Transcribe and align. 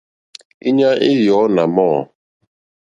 Íɲá 0.69 0.89
í 1.09 1.11
yɔ̀ɔ́ 1.25 1.45
nà 1.55 1.63
mɔ̂. 1.75 1.89